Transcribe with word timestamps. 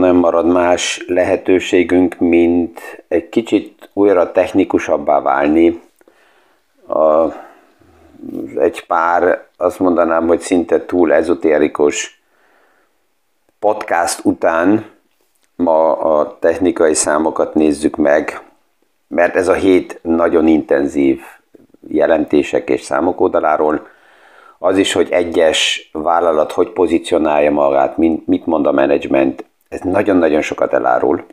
nem 0.00 0.16
marad 0.16 0.46
más 0.46 1.04
lehetőségünk, 1.06 2.18
mint 2.18 3.04
egy 3.08 3.28
kicsit 3.28 3.90
újra 3.92 4.32
technikusabbá 4.32 5.20
válni. 5.20 5.80
A, 6.88 7.24
egy 8.56 8.86
pár, 8.86 9.46
azt 9.56 9.78
mondanám, 9.78 10.26
hogy 10.26 10.40
szinte 10.40 10.84
túl 10.84 11.12
ezotérikus 11.12 12.22
podcast 13.58 14.24
után 14.24 14.84
ma 15.56 15.92
a 15.92 16.38
technikai 16.38 16.94
számokat 16.94 17.54
nézzük 17.54 17.96
meg, 17.96 18.42
mert 19.08 19.36
ez 19.36 19.48
a 19.48 19.52
hét 19.52 19.98
nagyon 20.02 20.46
intenzív 20.46 21.20
jelentések 21.88 22.68
és 22.68 22.82
számok 22.82 23.20
oldaláról, 23.20 23.86
az 24.58 24.78
is, 24.78 24.92
hogy 24.92 25.10
egyes 25.10 25.90
vállalat 25.92 26.52
hogy 26.52 26.70
pozícionálja 26.70 27.50
magát, 27.50 27.96
mit 28.26 28.46
mond 28.46 28.66
a 28.66 28.72
menedzsment, 28.72 29.44
ez 29.70 29.80
nagyon-nagyon 29.80 30.42
sokat 30.42 30.72
elárul. 30.72 31.26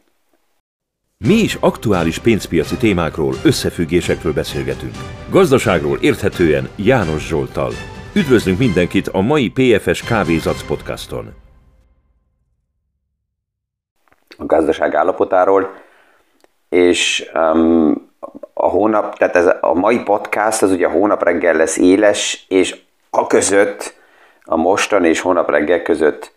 Mi 1.17 1.33
is 1.33 1.57
aktuális 1.59 2.19
pénzpiaci 2.19 2.77
témákról, 2.77 3.33
összefüggésekről 3.43 4.33
beszélgetünk. 4.33 4.93
Gazdaságról 5.29 5.97
érthetően 6.01 6.69
János 6.75 7.27
Zsoltal. 7.27 7.71
Üdvözlünk 8.15 8.57
mindenkit 8.57 9.07
a 9.07 9.21
mai 9.21 9.51
PFS 9.51 10.03
Kávézac 10.03 10.67
podcaston. 10.67 11.33
A 14.37 14.45
gazdaság 14.45 14.95
állapotáról, 14.95 15.73
és 16.69 17.29
um, 17.33 18.09
a 18.53 18.67
hónap, 18.67 19.17
tehát 19.17 19.35
ez 19.35 19.45
a 19.61 19.73
mai 19.73 20.03
podcast 20.03 20.61
az 20.61 20.71
ugye 20.71 20.87
a 20.87 20.91
hónap 20.91 21.23
reggel 21.23 21.55
lesz 21.55 21.77
éles, 21.77 22.45
és 22.47 22.81
a 23.09 23.27
között, 23.27 23.95
a 24.43 24.55
mostan 24.55 25.05
és 25.05 25.19
hónap 25.19 25.49
reggel 25.49 25.81
között 25.81 26.35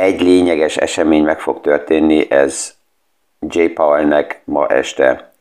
egy 0.00 0.20
lényeges 0.20 0.76
esemény 0.76 1.24
meg 1.24 1.40
fog 1.40 1.60
történni, 1.60 2.30
ez 2.30 2.74
J. 3.48 3.64
Powellnek 3.64 4.40
ma 4.44 4.66
este 4.66 5.32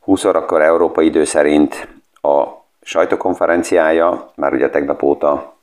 20 0.00 0.24
órakor 0.24 0.62
Európa 0.62 1.02
idő 1.02 1.24
szerint 1.24 1.88
a 2.22 2.44
sajtókonferenciája, 2.82 4.32
már 4.34 4.52
ugye 4.52 4.70
tegnap 4.70 5.02
óta 5.02 5.56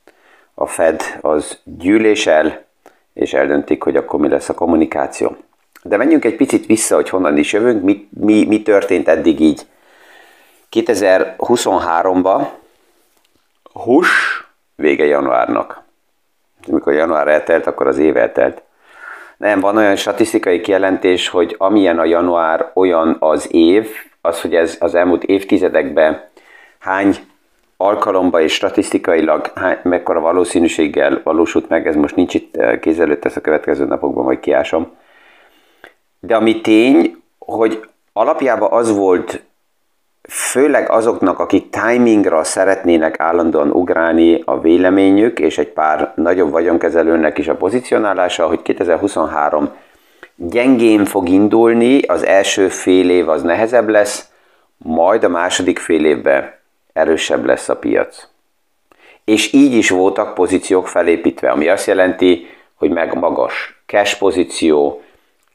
a 0.54 0.66
Fed 0.66 1.02
az 1.20 1.58
gyűlésel, 1.64 2.64
és 3.12 3.32
eldöntik, 3.32 3.82
hogy 3.82 3.96
akkor 3.96 4.20
mi 4.20 4.28
lesz 4.28 4.48
a 4.48 4.54
kommunikáció. 4.54 5.36
De 5.82 5.96
menjünk 5.96 6.24
egy 6.24 6.36
picit 6.36 6.66
vissza, 6.66 6.94
hogy 6.94 7.08
honnan 7.08 7.36
is 7.36 7.52
jövünk, 7.52 7.82
mi, 7.82 8.08
mi, 8.20 8.44
mi 8.44 8.62
történt 8.62 9.08
eddig 9.08 9.40
így. 9.40 9.66
2023-ban 10.70 12.46
hús 13.72 14.08
vége 14.74 15.04
januárnak. 15.04 15.79
Amikor 16.70 16.92
január 16.92 17.28
eltelt, 17.28 17.66
akkor 17.66 17.86
az 17.86 17.98
év 17.98 18.16
eltelt. 18.16 18.62
Nem, 19.36 19.60
van 19.60 19.76
olyan 19.76 19.96
statisztikai 19.96 20.60
kijelentés, 20.60 21.28
hogy 21.28 21.54
amilyen 21.58 21.98
a 21.98 22.04
január, 22.04 22.70
olyan 22.74 23.16
az 23.18 23.54
év, 23.54 23.88
az, 24.20 24.40
hogy 24.40 24.54
ez 24.54 24.76
az 24.80 24.94
elmúlt 24.94 25.24
évtizedekben 25.24 26.24
hány 26.78 27.16
alkalomba 27.76 28.40
és 28.40 28.54
statisztikailag 28.54 29.52
hány, 29.54 29.78
mekkora 29.82 30.20
valószínűséggel 30.20 31.20
valósult 31.24 31.68
meg, 31.68 31.86
ez 31.86 31.94
most 31.94 32.16
nincs 32.16 32.34
itt 32.34 32.56
eh, 32.56 32.78
kézelőtt, 32.78 33.24
ezt 33.24 33.36
a 33.36 33.40
következő 33.40 33.84
napokban 33.84 34.24
majd 34.24 34.40
kiásom. 34.40 34.96
De 36.20 36.36
ami 36.36 36.60
tény, 36.60 37.22
hogy 37.38 37.88
alapjában 38.12 38.72
az 38.72 38.96
volt 38.96 39.42
főleg 40.30 40.90
azoknak, 40.90 41.38
akik 41.38 41.70
timingra 41.70 42.44
szeretnének 42.44 43.20
állandóan 43.20 43.70
ugrálni 43.70 44.42
a 44.44 44.60
véleményük, 44.60 45.38
és 45.38 45.58
egy 45.58 45.68
pár 45.68 46.12
nagyobb 46.16 46.50
vagyonkezelőnek 46.50 47.38
is 47.38 47.48
a 47.48 47.54
pozícionálása, 47.54 48.46
hogy 48.46 48.62
2023 48.62 49.70
gyengén 50.36 51.04
fog 51.04 51.28
indulni, 51.28 52.02
az 52.02 52.24
első 52.24 52.68
fél 52.68 53.10
év 53.10 53.28
az 53.28 53.42
nehezebb 53.42 53.88
lesz, 53.88 54.28
majd 54.76 55.24
a 55.24 55.28
második 55.28 55.78
fél 55.78 56.04
évben 56.04 56.54
erősebb 56.92 57.44
lesz 57.44 57.68
a 57.68 57.76
piac. 57.76 58.28
És 59.24 59.52
így 59.52 59.74
is 59.74 59.90
voltak 59.90 60.34
pozíciók 60.34 60.88
felépítve, 60.88 61.50
ami 61.50 61.68
azt 61.68 61.86
jelenti, 61.86 62.46
hogy 62.74 62.90
meg 62.90 63.14
magas 63.14 63.82
cash 63.86 64.18
pozíció, 64.18 65.02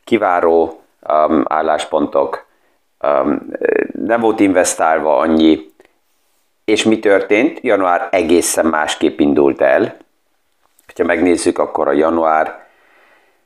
kiváró 0.04 0.82
um, 1.10 1.44
álláspontok, 1.48 2.45
nem 3.92 4.20
volt 4.20 4.40
investálva 4.40 5.18
annyi, 5.18 5.74
és 6.66 6.84
mi 6.84 7.00
történt? 7.00 7.60
Január 7.62 8.08
egészen 8.12 8.66
másképp 8.66 9.20
indult 9.20 9.62
el. 9.62 9.98
Ha 10.96 11.04
megnézzük, 11.04 11.58
akkor 11.58 11.88
a 11.88 11.92
január 11.92 12.64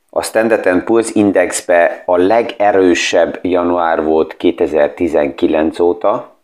a 0.09 0.23
Standard 0.23 0.83
Poor's 0.85 1.09
Indexbe 1.13 2.03
a 2.05 2.17
legerősebb 2.17 3.39
január 3.41 4.03
volt 4.03 4.37
2019 4.37 5.79
óta, 5.79 6.35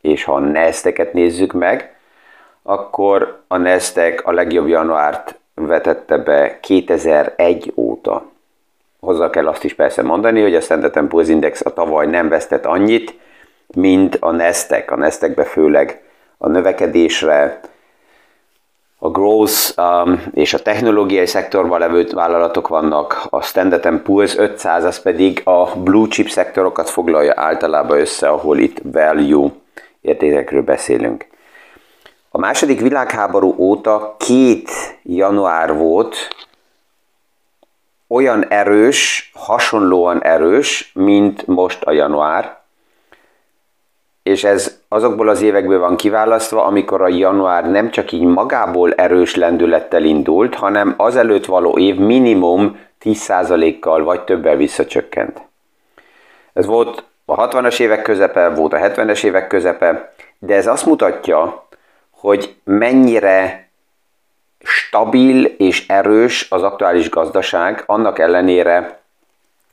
és 0.00 0.24
ha 0.24 0.34
a 0.34 0.38
nasdaq 0.38 1.10
nézzük 1.12 1.52
meg, 1.52 1.96
akkor 2.62 3.42
a 3.48 3.56
Nasdaq 3.56 4.22
a 4.24 4.32
legjobb 4.32 4.68
januárt 4.68 5.38
vetette 5.54 6.16
be 6.16 6.60
2001 6.60 7.72
óta 7.74 8.30
hozzá 9.06 9.30
kell 9.30 9.48
azt 9.48 9.64
is 9.64 9.74
persze 9.74 10.02
mondani, 10.02 10.40
hogy 10.40 10.54
a 10.54 10.60
Standard 10.60 11.06
Poor's 11.08 11.26
Index 11.28 11.60
a 11.64 11.72
tavaly 11.72 12.06
nem 12.06 12.28
vesztett 12.28 12.64
annyit, 12.64 13.14
mint 13.74 14.16
a 14.20 14.30
Nasdaq. 14.30 14.92
A 14.92 14.96
Nasdaqbe 14.96 15.44
főleg 15.44 16.02
a 16.38 16.48
növekedésre, 16.48 17.60
a 18.98 19.10
growth 19.10 19.78
um, 19.78 20.22
és 20.34 20.54
a 20.54 20.62
technológiai 20.62 21.26
szektorban 21.26 21.78
levő 21.78 22.06
vállalatok 22.12 22.68
vannak, 22.68 23.26
a 23.30 23.42
Standard 23.42 24.02
Poor's 24.06 24.38
500 24.38 24.84
az 24.84 25.00
pedig 25.00 25.40
a 25.44 25.76
blue 25.76 26.08
chip 26.08 26.28
szektorokat 26.28 26.90
foglalja 26.90 27.32
általában 27.36 27.98
össze, 27.98 28.28
ahol 28.28 28.58
itt 28.58 28.80
value 28.82 29.50
értékekről 30.00 30.62
beszélünk. 30.62 31.26
A 32.30 32.38
második 32.38 32.80
világháború 32.80 33.54
óta 33.58 34.16
két 34.18 34.70
január 35.02 35.74
volt, 35.74 36.16
olyan 38.08 38.44
erős, 38.48 39.30
hasonlóan 39.34 40.22
erős, 40.22 40.90
mint 40.94 41.46
most 41.46 41.82
a 41.82 41.92
január, 41.92 42.58
és 44.22 44.44
ez 44.44 44.80
azokból 44.88 45.28
az 45.28 45.42
évekből 45.42 45.78
van 45.78 45.96
kiválasztva, 45.96 46.64
amikor 46.64 47.02
a 47.02 47.08
január 47.08 47.70
nem 47.70 47.90
csak 47.90 48.12
így 48.12 48.22
magából 48.22 48.92
erős 48.92 49.34
lendülettel 49.34 50.04
indult, 50.04 50.54
hanem 50.54 50.94
azelőtt 50.96 51.44
való 51.44 51.78
év 51.78 51.96
minimum 51.96 52.78
10%-kal 53.04 54.04
vagy 54.04 54.24
többel 54.24 54.56
visszacsökkent. 54.56 55.42
Ez 56.52 56.66
volt 56.66 57.04
a 57.24 57.48
60-as 57.48 57.80
évek 57.80 58.02
közepe, 58.02 58.48
volt 58.48 58.72
a 58.72 58.76
70-es 58.76 59.24
évek 59.24 59.46
közepe, 59.46 60.12
de 60.38 60.54
ez 60.54 60.66
azt 60.66 60.86
mutatja, 60.86 61.66
hogy 62.10 62.54
mennyire 62.64 63.65
stabil 64.66 65.44
és 65.44 65.86
erős 65.88 66.46
az 66.50 66.62
aktuális 66.62 67.10
gazdaság, 67.10 67.82
annak 67.86 68.18
ellenére, 68.18 68.98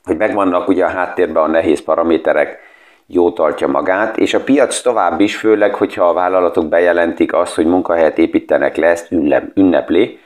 hogy 0.04 0.16
megvannak 0.16 0.68
ugye 0.68 0.84
a 0.84 0.88
háttérben 0.88 1.42
a 1.42 1.46
nehéz 1.46 1.82
paraméterek, 1.82 2.58
jó 3.06 3.30
tartja 3.30 3.68
magát, 3.68 4.16
és 4.16 4.34
a 4.34 4.40
piac 4.40 4.80
tovább 4.80 5.20
is, 5.20 5.36
főleg, 5.36 5.74
hogyha 5.74 6.08
a 6.08 6.12
vállalatok 6.12 6.66
bejelentik 6.66 7.32
azt, 7.32 7.54
hogy 7.54 7.66
munkahelyet 7.66 8.18
építenek 8.18 8.76
le, 8.76 8.86
ezt 8.86 9.12
ünnepli, 9.54 10.18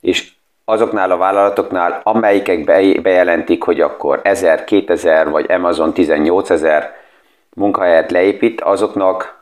és 0.00 0.30
azoknál 0.64 1.10
a 1.10 1.16
vállalatoknál, 1.16 2.00
amelyikek 2.02 2.64
bejelentik, 3.02 3.62
hogy 3.62 3.80
akkor 3.80 4.20
1000, 4.22 4.64
2000 4.64 5.30
vagy 5.30 5.50
Amazon 5.50 5.92
18 5.92 6.50
ezer 6.50 6.94
munkahelyet 7.54 8.10
leépít, 8.10 8.60
azoknak 8.60 9.39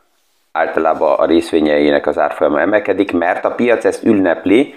általában 0.59 1.19
a 1.19 1.27
részvényeinek 1.27 2.07
az 2.07 2.19
árfolyama 2.19 2.61
emelkedik, 2.61 3.13
mert 3.13 3.45
a 3.45 3.51
piac 3.51 3.85
ezt 3.85 4.05
ünnepli, 4.05 4.75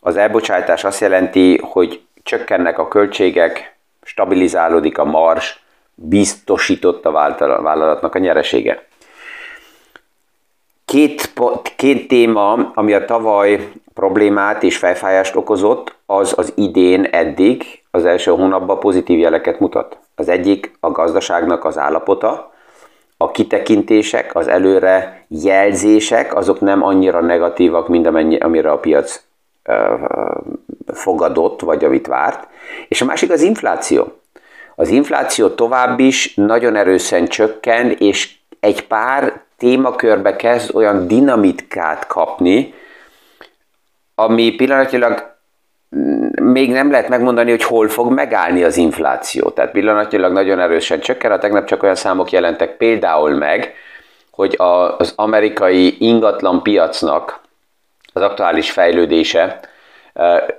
az 0.00 0.16
elbocsátás 0.16 0.84
azt 0.84 1.00
jelenti, 1.00 1.60
hogy 1.62 2.00
csökkennek 2.22 2.78
a 2.78 2.88
költségek, 2.88 3.76
stabilizálódik 4.02 4.98
a 4.98 5.04
mars, 5.04 5.64
biztosított 5.94 7.04
a 7.04 7.10
vállalatnak 7.62 8.14
a 8.14 8.18
nyeresége. 8.18 8.86
Két, 10.84 11.32
két 11.76 12.08
téma, 12.08 12.70
ami 12.74 12.92
a 12.92 13.04
tavaly 13.04 13.68
problémát 13.94 14.62
és 14.62 14.76
fejfájást 14.76 15.36
okozott, 15.36 15.94
az 16.06 16.34
az 16.36 16.52
idén 16.56 17.04
eddig 17.04 17.82
az 17.90 18.04
első 18.04 18.30
hónapban 18.30 18.78
pozitív 18.78 19.18
jeleket 19.18 19.60
mutat. 19.60 19.98
Az 20.14 20.28
egyik 20.28 20.76
a 20.80 20.90
gazdaságnak 20.90 21.64
az 21.64 21.78
állapota, 21.78 22.53
a 23.24 23.30
kitekintések, 23.30 24.34
az 24.34 24.48
előre 24.48 25.24
jelzések, 25.28 26.34
azok 26.34 26.60
nem 26.60 26.82
annyira 26.82 27.20
negatívak, 27.20 27.88
mint 27.88 28.06
amennyi, 28.06 28.36
amire 28.38 28.70
a 28.70 28.78
piac 28.78 29.22
fogadott, 30.86 31.60
vagy 31.60 31.84
amit 31.84 32.06
várt. 32.06 32.48
És 32.88 33.00
a 33.00 33.04
másik 33.04 33.30
az 33.30 33.42
infláció. 33.42 34.12
Az 34.76 34.88
infláció 34.88 35.48
tovább 35.48 35.98
is 35.98 36.34
nagyon 36.34 36.76
erősen 36.76 37.26
csökken, 37.26 37.90
és 37.90 38.34
egy 38.60 38.86
pár 38.86 39.40
témakörbe 39.58 40.36
kezd 40.36 40.74
olyan 40.74 41.06
dinamitkát 41.06 42.06
kapni, 42.06 42.74
ami 44.14 44.54
pillanatilag 44.54 45.33
még 46.42 46.70
nem 46.70 46.90
lehet 46.90 47.08
megmondani, 47.08 47.50
hogy 47.50 47.62
hol 47.62 47.88
fog 47.88 48.12
megállni 48.12 48.62
az 48.62 48.76
infláció. 48.76 49.50
Tehát 49.50 49.70
pillanatnyilag 49.70 50.32
nagyon 50.32 50.60
erősen 50.60 51.00
csökken, 51.00 51.32
a 51.32 51.38
tegnap 51.38 51.64
csak 51.64 51.82
olyan 51.82 51.94
számok 51.94 52.30
jelentek 52.30 52.76
például 52.76 53.30
meg, 53.30 53.74
hogy 54.30 54.54
az 54.98 55.12
amerikai 55.16 55.96
ingatlan 55.98 56.62
piacnak 56.62 57.40
az 58.12 58.22
aktuális 58.22 58.70
fejlődése 58.70 59.60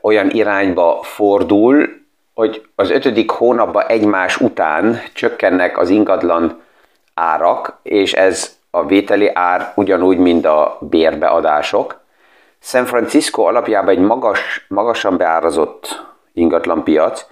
olyan 0.01 0.29
irányba 0.29 0.99
fordul, 1.03 1.89
hogy 2.33 2.67
az 2.75 2.89
ötödik 2.89 3.29
hónapban 3.29 3.85
egymás 3.87 4.37
után 4.37 5.01
csökkennek 5.13 5.77
az 5.77 5.89
ingatlan 5.89 6.61
árak, 7.13 7.79
és 7.83 8.13
ez 8.13 8.57
a 8.69 8.85
vételi 8.85 9.31
ár 9.33 9.71
ugyanúgy, 9.75 10.17
mint 10.17 10.45
a 10.45 10.77
bérbeadások. 10.81 12.03
San 12.67 12.85
Francisco 12.85 13.41
alapjában 13.43 13.89
egy 13.89 13.99
magas, 13.99 14.65
magasan 14.67 15.17
beárazott 15.17 16.05
ingatlanpiac, 16.33 17.25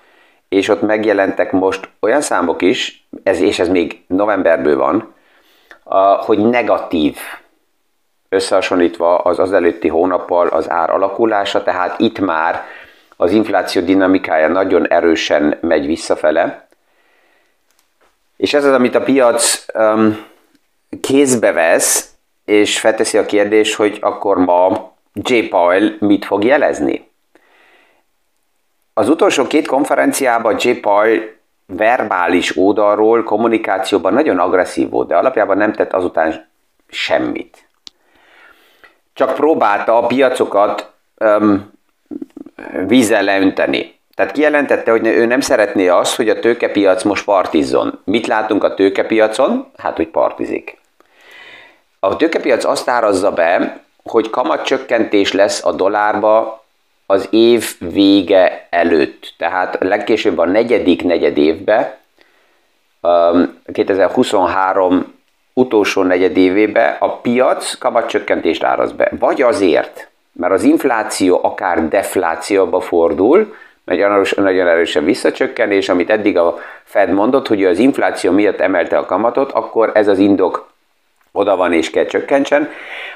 és 0.50 0.68
ott 0.68 0.82
megjelentek 0.82 1.52
most 1.52 1.90
olyan 2.00 2.22
számok 2.22 2.62
is, 2.62 3.08
ez, 3.24 3.40
és 3.40 3.60
ez 3.60 3.70
még 3.70 4.04
novemberből 4.08 4.78
van, 4.78 5.14
hogy 6.26 6.38
negatív 6.38 7.18
összehasonlítva 8.30 9.18
az 9.18 9.40
az 9.40 9.54
előtti 9.54 9.88
hónappal 9.88 10.48
az 10.48 10.70
ár 10.70 10.90
alakulása, 10.90 11.64
tehát 11.64 12.00
itt 12.00 12.20
már 12.20 12.64
az 13.18 13.32
infláció 13.32 13.82
dinamikája 13.82 14.48
nagyon 14.48 14.88
erősen 14.88 15.58
megy 15.62 15.86
visszafele. 15.86 16.68
És 18.38 18.54
ez 18.54 18.66
az, 18.66 18.74
amit 18.74 18.96
a 18.96 19.04
piac 19.04 19.66
um, 19.74 20.26
kézbe 21.02 21.52
vesz, 21.52 22.14
és 22.46 22.80
felteszi 22.80 23.18
a 23.18 23.26
kérdés, 23.26 23.76
hogy 23.76 23.98
akkor 24.02 24.38
ma 24.38 24.92
J. 25.14 25.48
Powell 25.50 25.96
mit 26.00 26.26
fog 26.26 26.44
jelezni? 26.44 27.12
Az 28.94 29.10
utolsó 29.10 29.48
két 29.48 29.68
konferenciában 29.68 30.56
J. 30.60 30.72
Powell 30.72 31.20
verbális 31.66 32.58
oldalról 32.58 33.24
kommunikációban 33.24 34.14
nagyon 34.14 34.40
agresszív 34.40 34.90
volt, 34.90 35.08
de 35.08 35.16
alapjában 35.16 35.58
nem 35.58 35.74
tett 35.74 35.94
azután 35.94 36.50
semmit. 36.88 37.68
Csak 39.14 39.34
próbálta 39.34 39.98
a 39.98 40.08
piacokat 40.08 40.92
um, 41.20 41.72
vízzel 42.88 43.24
leönteni. 43.24 44.00
Tehát 44.16 44.32
kijelentette, 44.32 44.92
hogy 44.92 45.08
ő 45.08 45.26
nem 45.26 45.40
szeretné 45.40 45.88
azt, 45.88 46.16
hogy 46.16 46.30
a 46.30 46.40
tőkepiac 46.40 47.04
most 47.04 47.26
partizzon. 47.26 48.02
Mit 48.04 48.28
látunk 48.28 48.64
a 48.64 48.74
tőkepiacon? 48.74 49.72
Hát, 49.78 49.96
hogy 49.96 50.08
partizik. 50.08 50.78
A 52.00 52.16
tőkepiac 52.16 52.66
azt 52.66 52.90
árazza 52.90 53.32
be, 53.32 53.82
hogy 54.04 54.30
kamatcsökkentés 54.30 55.32
lesz 55.32 55.66
a 55.66 55.72
dollárba 55.72 56.64
az 57.06 57.28
év 57.32 57.76
vége 57.80 58.68
előtt. 58.70 59.34
Tehát 59.38 59.78
legkésőbb 59.80 60.38
a 60.38 60.46
negyedik 60.46 61.04
negyed 61.04 61.38
évbe, 61.38 61.98
2023 63.74 64.94
um, 64.94 65.14
utolsó 65.54 66.04
negyed 66.04 66.38
évébe 66.38 66.98
a 67.00 67.18
piac 67.18 67.78
kamatcsökkentést 67.78 68.64
áraz 68.64 68.92
be. 68.92 69.12
Vagy 69.20 69.42
azért, 69.42 70.10
mert 70.32 70.54
az 70.54 70.64
infláció 70.64 71.40
akár 71.44 71.88
deflációba 71.88 72.80
fordul, 72.80 73.56
nagyon, 73.84 74.26
nagyon 74.36 74.68
erősen 74.68 75.04
amit 75.90 76.10
eddig 76.10 76.38
a 76.38 76.58
Fed 76.84 77.10
mondott, 77.10 77.48
hogy 77.48 77.66
az 77.66 77.80
infláció 77.80 78.32
miatt 78.32 78.60
emelte 78.60 78.98
a 78.98 79.06
kamatot, 79.06 79.52
akkor 79.52 79.92
ez 79.94 80.08
az 80.08 80.18
indok 80.18 80.73
oda 81.34 81.56
van 81.56 81.74
és 81.74 81.90
kell 81.90 82.06
csökkentsen, 82.06 82.70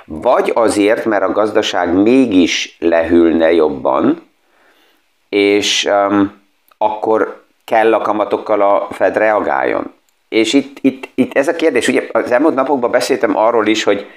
vagy 0.05 0.51
azért, 0.55 1.05
mert 1.05 1.23
a 1.23 1.31
gazdaság 1.31 1.93
mégis 1.93 2.77
lehűlne 2.79 3.53
jobban, 3.53 4.29
és 5.29 5.89
um, 6.09 6.41
akkor 6.77 7.45
kell 7.65 7.93
a 7.93 8.01
kamatokkal 8.01 8.61
a 8.61 8.87
Fed 8.91 9.17
reagáljon. 9.17 9.93
És 10.29 10.53
itt, 10.53 10.77
itt, 10.81 11.09
itt 11.15 11.33
ez 11.37 11.47
a 11.47 11.55
kérdés, 11.55 11.87
ugye 11.87 12.03
az 12.11 12.31
elmúlt 12.31 12.55
napokban 12.55 12.91
beszéltem 12.91 13.37
arról 13.37 13.67
is, 13.67 13.83
hogy 13.83 14.07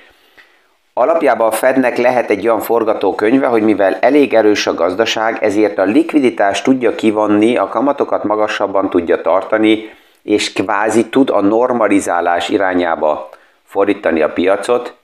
alapjában 0.94 1.46
a 1.46 1.52
Fednek 1.52 1.96
lehet 1.96 2.30
egy 2.30 2.44
olyan 2.44 2.60
forgatókönyve, 2.60 3.46
hogy 3.46 3.62
mivel 3.62 3.94
elég 4.00 4.34
erős 4.34 4.66
a 4.66 4.74
gazdaság, 4.74 5.42
ezért 5.42 5.78
a 5.78 5.84
likviditást 5.84 6.64
tudja 6.64 6.94
kivonni, 6.94 7.56
a 7.56 7.68
kamatokat 7.68 8.24
magasabban 8.24 8.90
tudja 8.90 9.20
tartani, 9.20 9.90
és 10.22 10.52
kvázi 10.52 11.08
tud 11.08 11.30
a 11.30 11.40
normalizálás 11.40 12.48
irányába 12.48 13.28
fordítani 13.70 14.22
a 14.22 14.32
piacot, 14.32 14.94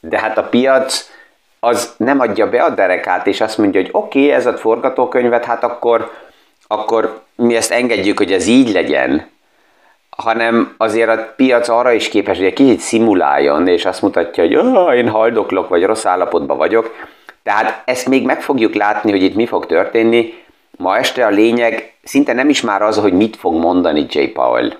de 0.00 0.18
hát 0.18 0.38
a 0.38 0.42
piac 0.42 1.10
az 1.60 1.94
nem 1.96 2.20
adja 2.20 2.48
be 2.48 2.62
a 2.62 2.70
derekát, 2.70 3.26
és 3.26 3.40
azt 3.40 3.58
mondja, 3.58 3.80
hogy 3.80 3.90
oké, 3.92 4.18
okay, 4.18 4.32
ez 4.32 4.46
a 4.46 4.56
forgatókönyvet, 4.56 5.44
hát 5.44 5.64
akkor, 5.64 6.10
akkor 6.66 7.20
mi 7.34 7.56
ezt 7.56 7.70
engedjük, 7.70 8.18
hogy 8.18 8.32
ez 8.32 8.46
így 8.46 8.72
legyen, 8.72 9.30
hanem 10.10 10.74
azért 10.76 11.08
a 11.08 11.32
piac 11.36 11.68
arra 11.68 11.92
is 11.92 12.08
képes, 12.08 12.36
hogy 12.36 12.46
egy 12.46 12.52
kicsit 12.52 12.80
szimuláljon, 12.80 13.68
és 13.68 13.84
azt 13.84 14.02
mutatja, 14.02 14.44
hogy 14.44 14.96
én 14.96 15.08
haldoklok, 15.08 15.68
vagy 15.68 15.84
rossz 15.84 16.04
állapotban 16.04 16.56
vagyok. 16.56 16.94
Tehát 17.42 17.82
ezt 17.84 18.08
még 18.08 18.24
meg 18.24 18.42
fogjuk 18.42 18.74
látni, 18.74 19.10
hogy 19.10 19.22
itt 19.22 19.34
mi 19.34 19.46
fog 19.46 19.66
történni. 19.66 20.34
Ma 20.70 20.96
este 20.96 21.26
a 21.26 21.30
lényeg 21.30 21.94
szinte 22.02 22.32
nem 22.32 22.48
is 22.48 22.60
már 22.60 22.82
az, 22.82 22.98
hogy 22.98 23.12
mit 23.12 23.36
fog 23.36 23.54
mondani 23.54 24.06
J. 24.08 24.24
Powell. 24.24 24.72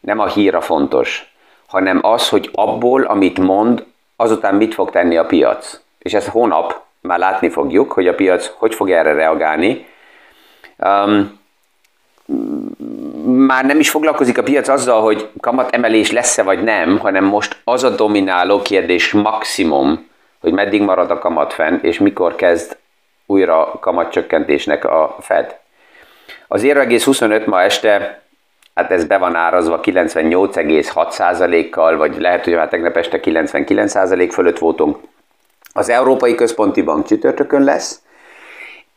Nem 0.00 0.18
a 0.18 0.26
híra 0.26 0.60
fontos, 0.60 1.31
hanem 1.72 1.98
az, 2.02 2.28
hogy 2.28 2.50
abból, 2.52 3.02
amit 3.02 3.38
mond, 3.38 3.84
azután 4.16 4.54
mit 4.54 4.74
fog 4.74 4.90
tenni 4.90 5.16
a 5.16 5.26
piac. 5.26 5.80
És 5.98 6.14
ezt 6.14 6.28
hónap 6.28 6.80
már 7.00 7.18
látni 7.18 7.48
fogjuk, 7.48 7.92
hogy 7.92 8.08
a 8.08 8.14
piac 8.14 8.52
hogy 8.58 8.74
fog 8.74 8.90
erre 8.90 9.12
reagálni. 9.12 9.86
Um, 10.76 11.40
már 13.46 13.64
nem 13.64 13.78
is 13.78 13.90
foglalkozik 13.90 14.38
a 14.38 14.42
piac 14.42 14.68
azzal, 14.68 15.02
hogy 15.02 15.28
kamat 15.40 15.74
emelés 15.74 16.10
lesz-e 16.10 16.42
vagy 16.42 16.62
nem, 16.62 16.98
hanem 16.98 17.24
most 17.24 17.60
az 17.64 17.84
a 17.84 17.90
domináló 17.90 18.62
kérdés 18.62 19.12
maximum, 19.12 20.08
hogy 20.40 20.52
meddig 20.52 20.82
marad 20.82 21.10
a 21.10 21.18
kamat 21.18 21.52
fenn, 21.52 21.78
és 21.82 21.98
mikor 21.98 22.34
kezd 22.34 22.76
újra 23.26 23.78
kamatcsökkentésnek 23.80 24.84
a 24.84 25.16
Fed. 25.20 25.58
Az 26.48 26.62
0,25 26.62 27.46
ma 27.46 27.62
este 27.62 28.21
hát 28.74 28.90
ez 28.90 29.04
be 29.04 29.18
van 29.18 29.34
árazva 29.34 29.80
98,6%-kal, 29.82 31.96
vagy 31.96 32.20
lehet, 32.20 32.44
hogy 32.44 32.54
már 32.54 32.68
tegnap 32.68 32.96
este 32.96 33.20
99% 33.22 34.28
fölött 34.32 34.58
voltunk. 34.58 34.98
Az 35.72 35.88
Európai 35.88 36.34
Központi 36.34 36.82
Bank 36.82 37.06
csütörtökön 37.06 37.64
lesz, 37.64 38.02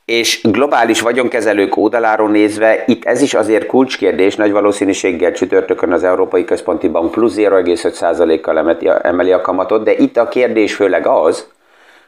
és 0.06 0.42
globális 0.44 1.02
vagyonkezelők 1.02 1.78
oldaláról 1.78 2.30
nézve, 2.30 2.84
itt 2.86 3.06
ez 3.06 3.22
is 3.22 3.34
azért 3.34 3.66
kulcskérdés, 3.66 4.36
nagy 4.36 4.52
valószínűséggel 4.52 5.32
csütörtökön 5.32 5.92
az 5.92 6.04
Európai 6.04 6.46
Központi 6.46 6.88
Bank 6.88 7.12
plusz 7.12 7.36
0,5%-kal 7.36 8.78
emeli 9.02 9.32
a 9.32 9.42
kamatot, 9.42 9.84
de 9.84 9.96
itt 9.96 10.18
a 10.18 10.28
kérdés 10.28 10.76
főleg 10.76 11.08
az, 11.08 11.48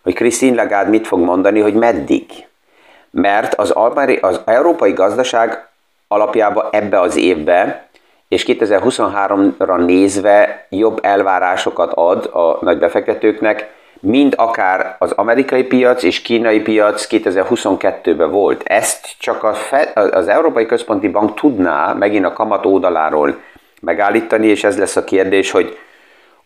hogy 0.03 0.13
Christine 0.13 0.55
Lagarde 0.55 0.89
mit 0.89 1.07
fog 1.07 1.19
mondani, 1.19 1.59
hogy 1.59 1.73
meddig. 1.73 2.25
Mert 3.11 3.53
az, 3.53 3.73
az 4.21 4.41
európai 4.45 4.91
gazdaság 4.91 5.67
alapjában 6.07 6.65
ebbe 6.71 6.99
az 6.99 7.15
évbe, 7.15 7.87
és 8.27 8.45
2023-ra 8.47 9.85
nézve 9.85 10.65
jobb 10.69 10.99
elvárásokat 11.01 11.93
ad 11.93 12.25
a 12.33 12.57
nagy 12.61 12.77
befektetőknek, 12.77 13.75
mind 13.99 14.33
akár 14.37 14.95
az 14.99 15.11
amerikai 15.11 15.63
piac 15.63 16.03
és 16.03 16.21
kínai 16.21 16.59
piac 16.59 17.07
2022-ben 17.09 18.31
volt. 18.31 18.63
Ezt 18.63 19.15
csak 19.19 19.43
a 19.43 19.53
Fed, 19.53 19.91
az 19.95 20.27
Európai 20.27 20.65
Központi 20.65 21.07
Bank 21.07 21.39
tudná 21.39 21.93
megint 21.93 22.25
a 22.25 22.33
kamat 22.33 22.65
oldaláról 22.65 23.35
megállítani, 23.81 24.47
és 24.47 24.63
ez 24.63 24.77
lesz 24.77 24.95
a 24.95 25.03
kérdés, 25.03 25.51
hogy 25.51 25.77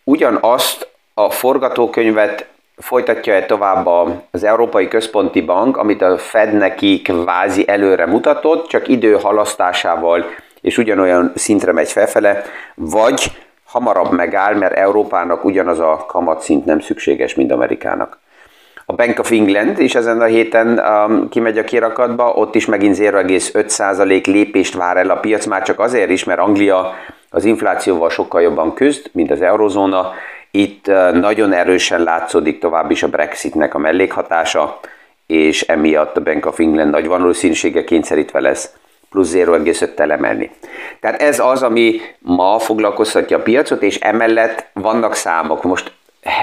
ugyanazt 0.03 0.89
a 1.13 1.30
forgatókönyvet 1.30 2.48
folytatja-e 2.82 3.46
tovább 3.46 3.88
az 4.32 4.44
Európai 4.44 4.88
Központi 4.88 5.42
Bank, 5.42 5.78
amit 5.78 6.02
a 6.02 6.18
Fed 6.18 6.54
neki 6.54 7.02
kvázi 7.02 7.68
előre 7.68 8.06
mutatott, 8.06 8.68
csak 8.68 8.88
idő 8.88 9.14
halasztásával 9.14 10.26
és 10.62 10.78
ugyanolyan 10.78 11.32
szintre 11.36 11.72
megy 11.72 11.92
felfele, 11.92 12.44
vagy 12.76 13.32
hamarabb 13.66 14.12
megáll, 14.12 14.56
mert 14.56 14.74
Európának 14.74 15.46
ugyanaz 15.46 15.80
a 15.80 16.06
kamatszint 16.08 16.66
nem 16.66 16.80
szükséges, 16.80 17.36
mint 17.36 17.52
Amerikának. 17.52 18.20
A 18.86 18.94
Bank 18.94 19.20
of 19.20 19.32
England 19.32 19.80
is 19.80 19.96
ezen 19.96 20.22
a 20.22 20.26
héten 20.26 20.80
um, 20.80 21.30
kimegy 21.30 21.58
a 21.58 21.64
kirakatba, 21.64 22.34
ott 22.34 22.56
is 22.56 22.66
megint 22.66 22.98
0,5% 22.98 24.26
lépést 24.26 24.74
vár 24.74 24.98
el 24.98 25.10
a 25.10 25.16
piac, 25.16 25.46
már 25.46 25.62
csak 25.62 25.80
azért 25.80 26.10
is, 26.10 26.24
mert 26.24 26.40
Anglia 26.40 26.94
az 27.30 27.46
inflációval 27.46 28.10
sokkal 28.10 28.42
jobban 28.42 28.74
küzd, 28.74 29.10
mint 29.12 29.32
az 29.32 29.42
eurozóna, 29.42 30.12
itt 30.51 30.86
nagyon 31.13 31.53
erősen 31.53 32.03
látszódik 32.03 32.60
tovább 32.60 32.91
is 32.91 33.03
a 33.03 33.08
Brexitnek 33.08 33.74
a 33.74 33.77
mellékhatása, 33.77 34.79
és 35.25 35.62
emiatt 35.62 36.17
a 36.17 36.22
Bank 36.22 36.46
of 36.46 36.60
England 36.60 36.91
nagy 36.91 37.08
valószínűsége 37.08 37.84
kényszerítve 37.84 38.39
lesz 38.39 38.74
plusz 39.10 39.31
0,5-tel 39.34 40.12
emelni. 40.12 40.51
Tehát 41.00 41.22
ez 41.22 41.39
az, 41.39 41.63
ami 41.63 42.01
ma 42.20 42.60
foglalkoztatja 42.60 43.38
a 43.38 43.41
piacot, 43.41 43.81
és 43.81 44.00
emellett 44.00 44.65
vannak 44.74 45.15
számok. 45.15 45.63
Most 45.63 45.91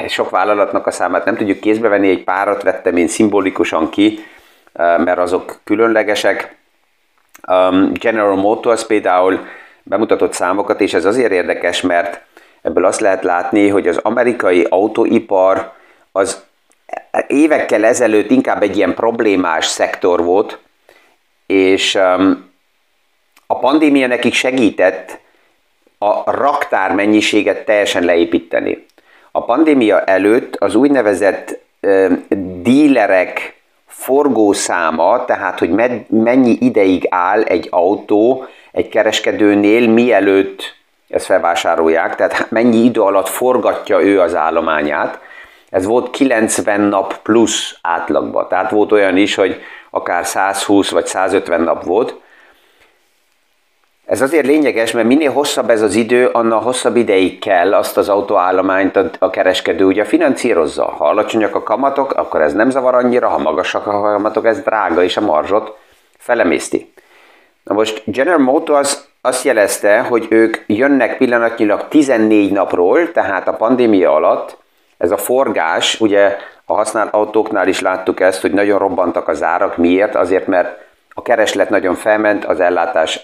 sok 0.08 0.30
vállalatnak 0.30 0.86
a 0.86 0.90
számát 0.90 1.24
nem 1.24 1.36
tudjuk 1.36 1.60
kézbe 1.60 1.88
venni, 1.88 2.08
egy 2.08 2.24
párat 2.24 2.62
vettem 2.62 2.96
én 2.96 3.08
szimbolikusan 3.08 3.90
ki, 3.90 4.24
mert 4.72 5.18
azok 5.18 5.60
különlegesek. 5.64 6.56
General 7.92 8.36
Motors 8.36 8.86
például 8.86 9.46
bemutatott 9.82 10.32
számokat, 10.32 10.80
és 10.80 10.94
ez 10.94 11.04
azért 11.04 11.32
érdekes, 11.32 11.80
mert 11.80 12.20
ebből 12.68 12.84
azt 12.84 13.00
lehet 13.00 13.24
látni, 13.24 13.68
hogy 13.68 13.88
az 13.88 13.96
amerikai 13.96 14.66
autóipar 14.68 15.72
az 16.12 16.44
évekkel 17.26 17.84
ezelőtt 17.84 18.30
inkább 18.30 18.62
egy 18.62 18.76
ilyen 18.76 18.94
problémás 18.94 19.66
szektor 19.66 20.24
volt, 20.24 20.58
és 21.46 21.94
a 23.46 23.58
pandémia 23.58 24.06
nekik 24.06 24.34
segített 24.34 25.18
a 25.98 26.30
raktár 26.30 26.92
mennyiséget 26.94 27.64
teljesen 27.64 28.04
leépíteni. 28.04 28.86
A 29.32 29.44
pandémia 29.44 30.04
előtt 30.04 30.56
az 30.56 30.74
úgynevezett 30.74 31.60
dílerek 32.62 33.60
forgószáma, 33.86 35.24
tehát 35.24 35.58
hogy 35.58 35.70
mennyi 36.08 36.56
ideig 36.60 37.06
áll 37.10 37.42
egy 37.42 37.68
autó 37.70 38.46
egy 38.72 38.88
kereskedőnél, 38.88 39.88
mielőtt 39.88 40.76
ezt 41.08 41.24
felvásárolják, 41.24 42.14
tehát 42.14 42.50
mennyi 42.50 42.76
idő 42.76 43.00
alatt 43.00 43.28
forgatja 43.28 44.00
ő 44.00 44.20
az 44.20 44.34
állományát. 44.34 45.20
Ez 45.70 45.84
volt 45.84 46.10
90 46.10 46.80
nap 46.80 47.22
plusz 47.22 47.76
átlagban, 47.82 48.48
tehát 48.48 48.70
volt 48.70 48.92
olyan 48.92 49.16
is, 49.16 49.34
hogy 49.34 49.60
akár 49.90 50.26
120 50.26 50.90
vagy 50.90 51.06
150 51.06 51.60
nap 51.60 51.84
volt. 51.84 52.14
Ez 54.06 54.20
azért 54.20 54.46
lényeges, 54.46 54.92
mert 54.92 55.06
minél 55.06 55.32
hosszabb 55.32 55.70
ez 55.70 55.82
az 55.82 55.94
idő, 55.94 56.26
annál 56.26 56.58
hosszabb 56.58 56.96
ideig 56.96 57.38
kell 57.38 57.74
azt 57.74 57.96
az 57.96 58.08
autóállományt 58.08 58.96
a, 59.18 59.30
kereskedő 59.30 59.84
ugye 59.84 60.04
financírozza. 60.04 60.84
Ha 60.84 61.08
alacsonyak 61.08 61.54
a 61.54 61.62
kamatok, 61.62 62.12
akkor 62.12 62.40
ez 62.40 62.52
nem 62.52 62.70
zavar 62.70 62.94
annyira, 62.94 63.28
ha 63.28 63.38
magasak 63.38 63.86
a 63.86 64.00
kamatok, 64.00 64.46
ez 64.46 64.60
drága, 64.60 65.02
és 65.02 65.16
a 65.16 65.20
marzsot 65.20 65.76
felemészti. 66.18 66.92
Na 67.62 67.74
most 67.74 68.02
General 68.04 68.38
Motors 68.38 68.96
azt 69.28 69.44
jelezte, 69.44 70.00
hogy 70.00 70.26
ők 70.30 70.56
jönnek 70.66 71.16
pillanatnyilag 71.16 71.88
14 71.88 72.52
napról, 72.52 73.12
tehát 73.12 73.48
a 73.48 73.52
pandémia 73.52 74.14
alatt 74.14 74.56
ez 74.98 75.10
a 75.10 75.16
forgás, 75.16 76.00
ugye 76.00 76.36
a 76.64 76.74
használt 76.74 77.14
autóknál 77.14 77.68
is 77.68 77.80
láttuk 77.80 78.20
ezt, 78.20 78.40
hogy 78.40 78.52
nagyon 78.52 78.78
robbantak 78.78 79.28
az 79.28 79.42
árak. 79.42 79.76
Miért? 79.76 80.14
Azért, 80.14 80.46
mert 80.46 80.86
a 81.08 81.22
kereslet 81.22 81.70
nagyon 81.70 81.94
felment, 81.94 82.44
az 82.44 82.60
ellátás 82.60 83.22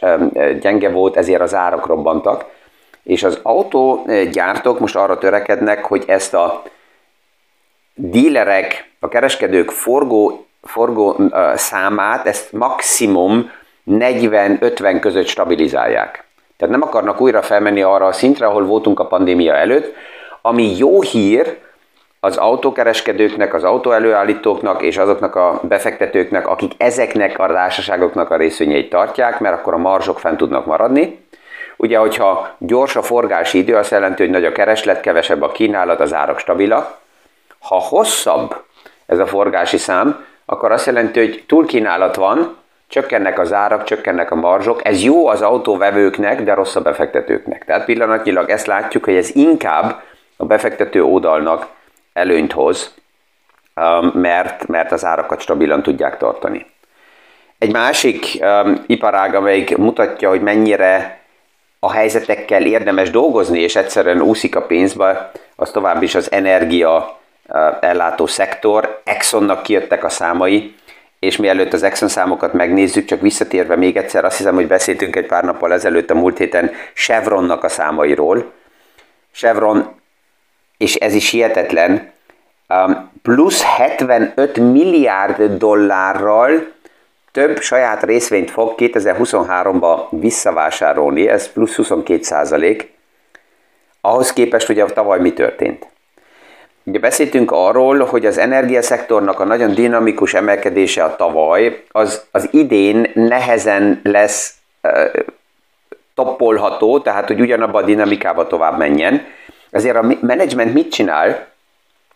gyenge 0.61 0.89
volt, 0.91 1.17
ezért 1.17 1.41
az 1.41 1.55
árak 1.55 1.87
robbantak. 1.87 2.45
És 3.03 3.23
az 3.23 3.41
autógyártók 3.43 4.81
most 4.81 4.97
arra 4.97 5.19
törekednek, 5.19 5.85
hogy 5.85 6.05
ezt 6.07 6.35
a 6.35 6.63
dílerek, 7.95 8.91
a 9.01 9.09
kereskedők 9.09 9.71
forgó, 9.71 10.47
forgó 10.63 11.17
számát, 11.55 12.27
ezt 12.27 12.53
maximum 12.53 13.51
40-50 13.91 14.97
között 15.01 15.27
stabilizálják. 15.27 16.25
Tehát 16.57 16.75
nem 16.75 16.89
akarnak 16.89 17.21
újra 17.21 17.43
felmenni 17.43 17.83
arra 17.83 18.07
a 18.07 18.13
szintre, 18.13 18.47
ahol 18.47 18.65
voltunk 18.65 19.01
a 19.01 19.07
pandémia 19.07 19.55
előtt, 19.55 19.95
ami 20.43 20.77
jó 20.77 21.01
hír 21.03 21.59
az 22.21 22.37
autókereskedőknek, 22.37 23.55
az 23.55 23.65
autóelőállítóknak 23.65 24.83
és 24.83 24.97
azoknak 24.97 25.35
a 25.35 25.61
befektetőknek, 25.63 26.49
akik 26.49 26.73
ezeknek 26.77 27.39
a 27.39 27.47
társaságoknak 27.47 28.31
a 28.31 28.37
részvényeit 28.37 28.91
tartják, 28.91 29.41
mert 29.41 29.55
akkor 29.55 29.75
a 29.75 29.79
marzsok 29.79 30.19
fent 30.19 30.37
tudnak 30.37 30.67
maradni. 30.67 31.27
Ugye, 31.77 31.99
hogyha 31.99 32.55
gyors 32.59 32.97
a 32.97 33.03
forgási 33.03 33.59
idő, 33.59 33.77
azt 33.77 33.91
jelenti, 33.91 34.23
hogy 34.23 34.31
nagy 34.31 34.45
a 34.45 34.53
kereslet, 34.53 35.01
kevesebb 35.01 35.43
a 35.43 35.53
kínálat, 35.53 36.01
az 36.01 36.13
árak 36.13 36.39
stabilak. 36.39 36.97
Ha 37.59 37.75
hosszabb 37.75 38.57
ez 39.07 39.19
a 39.19 39.27
forgási 39.27 39.77
szám, 39.77 40.25
akkor 40.47 40.73
azt 40.73 40.87
jelenti, 40.87 41.19
hogy 41.19 41.45
túlkínálat 41.47 42.15
van, 42.17 42.57
csökkennek 42.95 43.39
az 43.39 43.53
árak, 43.53 43.85
csökkennek 43.85 44.31
a 44.31 44.35
marzsok, 44.35 44.87
ez 44.87 45.03
jó 45.03 45.27
az 45.27 45.43
autóvevőknek, 45.43 46.43
de 46.43 46.55
rossz 46.55 46.77
a 46.77 46.81
befektetőknek. 46.81 47.65
Tehát 47.65 47.85
pillanatnyilag 47.85 48.51
ezt 48.51 48.67
látjuk, 48.67 49.05
hogy 49.05 49.15
ez 49.15 49.35
inkább 49.35 50.03
a 50.37 50.45
befektető 50.45 51.05
oldalnak 51.05 51.69
előnyt 52.13 52.53
hoz, 52.53 52.95
um, 53.77 54.07
mert, 54.15 54.67
mert 54.67 54.93
az 54.93 55.05
árakat 55.05 55.41
stabilan 55.41 55.83
tudják 55.83 56.17
tartani. 56.17 56.67
Egy 57.59 57.73
másik 57.73 58.39
um, 58.41 58.85
iparág, 58.87 59.35
amelyik 59.35 59.77
mutatja, 59.77 60.29
hogy 60.29 60.41
mennyire 60.41 61.19
a 61.79 61.93
helyzetekkel 61.93 62.67
érdemes 62.67 63.11
dolgozni, 63.11 63.61
és 63.61 63.77
egyszerűen 63.77 64.21
úszik 64.21 64.57
a 64.57 64.63
pénzbe, 64.63 65.31
az 65.57 65.71
tovább 65.71 66.03
is 66.03 66.15
az 66.15 66.33
energia 66.33 67.19
uh, 67.47 67.77
ellátó 67.81 68.27
szektor. 68.27 69.01
Exxonnak 69.05 69.63
kijöttek 69.63 70.05
a 70.05 70.09
számai, 70.09 70.75
és 71.25 71.37
mielőtt 71.37 71.73
az 71.73 71.83
Exxon 71.83 72.09
számokat 72.09 72.53
megnézzük, 72.53 73.05
csak 73.05 73.21
visszatérve 73.21 73.77
még 73.77 73.97
egyszer, 73.97 74.25
azt 74.25 74.37
hiszem, 74.37 74.55
hogy 74.55 74.67
beszéltünk 74.67 75.17
egy 75.17 75.27
pár 75.27 75.45
nappal 75.45 75.73
ezelőtt 75.73 76.11
a 76.11 76.15
múlt 76.15 76.39
héten 76.39 76.71
Chevronnak 76.95 77.65
a 77.65 77.69
számairól. 77.69 78.53
Chevron, 79.33 80.01
és 80.79 80.95
ez 80.95 81.15
is 81.15 81.31
hihetetlen, 81.31 82.13
um, 82.69 83.11
plusz 83.23 83.63
75 83.63 84.59
milliárd 84.59 85.43
dollárral 85.43 86.73
több 87.33 87.61
saját 87.61 88.03
részvényt 88.03 88.51
fog 88.51 88.75
2023-ba 88.77 90.01
visszavásárolni, 90.11 91.29
ez 91.29 91.53
plusz 91.53 91.75
22 91.75 92.23
százalék, 92.23 92.93
ahhoz 94.01 94.33
képest, 94.33 94.67
hogy 94.67 94.81
a 94.81 94.87
tavaly 94.87 95.21
mi 95.21 95.33
történt. 95.33 95.87
Ugye 96.85 96.99
beszéltünk 96.99 97.51
arról, 97.51 98.05
hogy 98.05 98.27
az 98.27 98.39
energiaszektornak 98.39 99.41
a 99.41 99.45
nagyon 99.45 99.75
dinamikus 99.75 100.35
emelkedése 100.35 101.05
a 101.05 101.17
tavaly, 101.17 101.83
az, 101.91 102.25
az 102.31 102.49
idén 102.51 103.11
nehezen 103.15 104.01
lesz 104.03 104.55
uh, 104.83 104.93
toppolható, 106.15 107.01
tehát 107.01 107.27
hogy 107.27 107.41
ugyanabba 107.41 107.79
a 107.79 107.83
dinamikába 107.83 108.47
tovább 108.47 108.79
menjen. 108.79 109.27
Ezért 109.71 109.97
a 109.97 110.15
menedzsment 110.21 110.75
mit 110.75 110.91
csinál, 110.91 111.47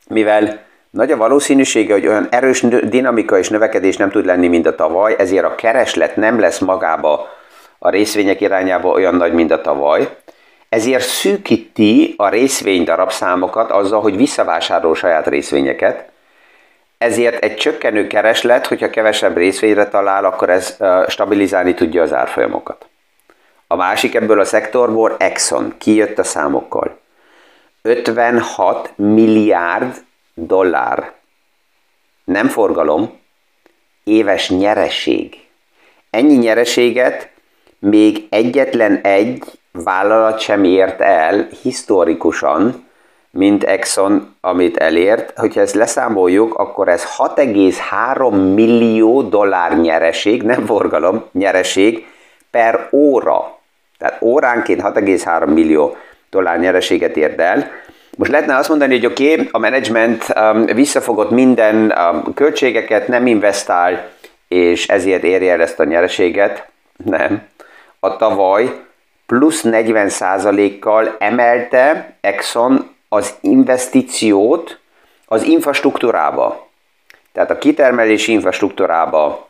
mivel 0.08 0.66
nagy 0.90 1.12
a 1.12 1.16
valószínűsége, 1.16 1.92
hogy 1.92 2.06
olyan 2.06 2.28
erős 2.30 2.60
dinamika 2.82 3.38
és 3.38 3.48
növekedés 3.48 3.96
nem 3.96 4.10
tud 4.10 4.24
lenni, 4.24 4.48
mint 4.48 4.66
a 4.66 4.74
tavaly, 4.74 5.14
ezért 5.18 5.44
a 5.44 5.54
kereslet 5.54 6.16
nem 6.16 6.40
lesz 6.40 6.58
magába 6.58 7.28
a 7.78 7.90
részvények 7.90 8.40
irányába 8.40 8.90
olyan 8.90 9.14
nagy, 9.14 9.32
mint 9.32 9.50
a 9.50 9.60
tavaly, 9.60 10.08
ezért 10.68 11.04
szűkíti 11.04 12.14
a 12.16 12.28
részvény 12.28 12.84
darabszámokat 12.84 13.70
azzal, 13.70 14.00
hogy 14.00 14.16
visszavásárol 14.16 14.94
saját 14.94 15.26
részvényeket, 15.26 16.10
ezért 16.98 17.44
egy 17.44 17.56
csökkenő 17.56 18.06
kereslet, 18.06 18.66
hogyha 18.66 18.90
kevesebb 18.90 19.36
részvényre 19.36 19.88
talál, 19.88 20.24
akkor 20.24 20.50
ez 20.50 20.76
stabilizálni 21.08 21.74
tudja 21.74 22.02
az 22.02 22.12
árfolyamokat. 22.12 22.86
A 23.66 23.76
másik 23.76 24.14
ebből 24.14 24.40
a 24.40 24.44
szektorból 24.44 25.16
Exxon 25.18 25.74
kijött 25.78 26.18
a 26.18 26.24
számokkal. 26.24 26.98
56 27.82 28.92
milliárd 28.96 29.96
dollár. 30.34 31.12
Nem 32.24 32.48
forgalom, 32.48 33.18
éves 34.04 34.50
nyereség. 34.50 35.46
Ennyi 36.10 36.36
nyereséget 36.36 37.30
még 37.78 38.26
egyetlen 38.30 39.00
egy 39.02 39.57
vállalat 39.72 40.40
sem 40.40 40.64
ért 40.64 41.00
el 41.00 41.48
historikusan, 41.62 42.86
mint 43.30 43.64
Exxon, 43.64 44.34
amit 44.40 44.76
elért. 44.76 45.32
Hogyha 45.38 45.60
ezt 45.60 45.74
leszámoljuk, 45.74 46.54
akkor 46.54 46.88
ez 46.88 47.04
6,3 47.16 48.54
millió 48.54 49.22
dollár 49.22 49.78
nyereség, 49.78 50.42
nem 50.42 50.66
forgalom, 50.66 51.24
nyereség 51.32 52.06
per 52.50 52.88
óra. 52.92 53.58
Tehát 53.98 54.22
óránként 54.22 54.82
6,3 54.82 55.52
millió 55.54 55.96
dollár 56.30 56.58
nyereséget 56.58 57.16
ért 57.16 57.40
el. 57.40 57.70
Most 58.16 58.30
lehetne 58.30 58.56
azt 58.56 58.68
mondani, 58.68 58.94
hogy 58.94 59.06
oké, 59.06 59.32
okay, 59.32 59.48
a 59.50 59.58
menedzsment 59.58 60.24
um, 60.36 60.64
visszafogott 60.64 61.30
minden 61.30 61.94
um, 61.98 62.34
költségeket, 62.34 63.08
nem 63.08 63.26
investál, 63.26 64.08
és 64.48 64.88
ezért 64.88 65.22
érje 65.22 65.52
el 65.52 65.60
ezt 65.60 65.80
a 65.80 65.84
nyereséget. 65.84 66.68
Nem. 67.04 67.42
A 68.00 68.16
tavaly 68.16 68.87
plusz 69.28 69.62
40%-kal 69.64 71.16
emelte 71.18 72.16
Exxon 72.20 72.94
az 73.08 73.34
investíciót 73.40 74.78
az 75.26 75.42
infrastruktúrába. 75.42 76.68
Tehát 77.32 77.50
a 77.50 77.58
kitermelési 77.58 78.32
infrastruktúrába, 78.32 79.48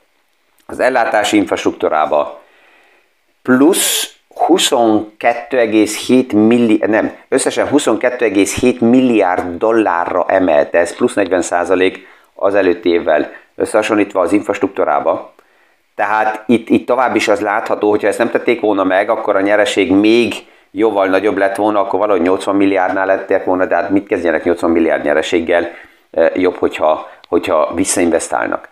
az 0.67 0.81
ellátási 0.81 1.37
infrastruktúrába, 1.37 2.43
plusz 3.43 4.17
22,7 4.49 6.47
milli, 6.47 6.83
nem, 6.87 7.17
összesen 7.29 7.69
22,7 7.73 8.79
milliárd 8.79 9.59
dollárra 9.59 10.25
emelte, 10.29 10.79
ez 10.79 10.97
plusz 10.97 11.15
40 11.15 11.43
százalék 11.43 12.07
az 12.35 12.55
előtti 12.55 12.91
évvel 12.91 13.33
összehasonlítva 13.55 14.21
az 14.21 14.33
infrastruktúrába. 14.33 15.35
Tehát 15.99 16.43
itt, 16.47 16.69
itt 16.69 16.87
tovább 16.87 17.15
is 17.17 17.29
az 17.29 17.41
látható, 17.41 17.91
hogyha 17.91 18.09
ezt 18.09 18.19
nem 18.19 18.31
tették 18.31 18.61
volna 18.61 18.85
meg, 18.85 19.11
akkor 19.11 19.37
a 19.37 19.41
nyereség 19.41 19.93
még 19.93 20.35
jóval 20.71 21.07
nagyobb 21.07 21.37
lett 21.37 21.57
volna, 21.57 21.81
akkor 21.81 21.99
valahogy 21.99 22.23
80 22.23 22.57
milliárdnál 22.57 23.07
lettek 23.07 23.45
volna, 23.45 23.67
de 23.67 23.75
hát 23.75 23.91
mit 23.91 24.07
kezdjenek 24.07 24.45
80 24.45 24.71
milliárd 24.71 25.05
nyereséggel, 25.05 25.71
jobb, 26.35 26.55
hogyha, 26.55 27.09
hogyha 27.29 27.75
visszainvestálnak. 27.75 28.69